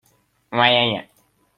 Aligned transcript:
Ka 0.57 0.65
tli. 0.75 0.97